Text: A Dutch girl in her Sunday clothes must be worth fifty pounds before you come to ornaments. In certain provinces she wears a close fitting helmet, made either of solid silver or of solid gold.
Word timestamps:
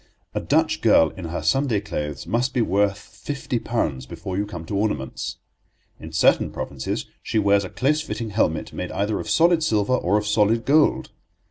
A 0.33 0.39
Dutch 0.39 0.81
girl 0.81 1.11
in 1.11 1.25
her 1.25 1.43
Sunday 1.43 1.79
clothes 1.79 2.25
must 2.25 2.55
be 2.55 2.61
worth 2.63 2.97
fifty 2.97 3.59
pounds 3.59 4.07
before 4.07 4.35
you 4.35 4.47
come 4.47 4.65
to 4.65 4.75
ornaments. 4.75 5.37
In 5.99 6.11
certain 6.11 6.49
provinces 6.49 7.05
she 7.21 7.37
wears 7.37 7.63
a 7.63 7.69
close 7.69 8.01
fitting 8.01 8.31
helmet, 8.31 8.73
made 8.73 8.91
either 8.93 9.19
of 9.19 9.29
solid 9.29 9.61
silver 9.61 9.93
or 9.93 10.17
of 10.17 10.25
solid 10.25 10.65
gold. 10.65 11.11